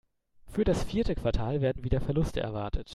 Für 0.47 0.63
das 0.63 0.83
vierte 0.83 1.13
Quartal 1.13 1.61
werden 1.61 1.83
wieder 1.83 2.01
Verluste 2.01 2.39
erwartet. 2.39 2.89